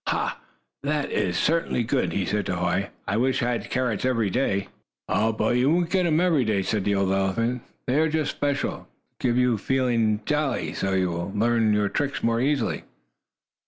"Ha! 0.07 0.39
That 0.81 1.11
is 1.11 1.37
certainly 1.37 1.83
good!" 1.83 2.11
he 2.11 2.25
said 2.25 2.47
to 2.47 2.55
Hoy. 2.55 2.89
"I 3.07 3.17
wish 3.17 3.43
I 3.43 3.51
had 3.51 3.69
carrots 3.69 4.03
every 4.03 4.31
day." 4.31 4.67
"Oh, 5.07 5.31
but 5.31 5.57
you 5.57 5.69
won't 5.69 5.91
get 5.91 6.05
them 6.05 6.19
every 6.19 6.43
day," 6.43 6.63
said 6.63 6.85
the 6.85 6.95
old 6.95 7.11
elephant. 7.13 7.61
"They 7.85 7.99
are 7.99 8.09
just 8.09 8.31
special, 8.31 8.87
to 9.19 9.27
get 9.27 9.39
you 9.39 9.57
to 9.59 9.63
feeling 9.63 10.21
jolly, 10.25 10.73
so 10.73 10.93
you 10.93 11.11
will 11.11 11.31
learn 11.35 11.71
your 11.75 11.87
tricks 11.87 12.23
more 12.23 12.41
easily." 12.41 12.83